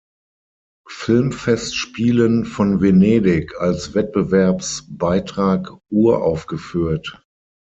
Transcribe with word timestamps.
Filmfestspielen 0.89 2.45
von 2.45 2.81
Venedig 2.81 3.53
als 3.59 3.93
Wettbewerbsbeitrag 3.93 5.73
uraufgeführt. 5.91 7.23